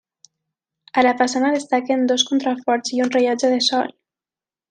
A 1.01 1.03
la 1.07 1.11
façana 1.19 1.51
destaquen 1.57 2.07
dos 2.13 2.25
contraforts 2.31 2.95
i 2.97 3.05
un 3.07 3.13
rellotge 3.17 3.53
de 3.55 3.63
sol. 3.69 3.95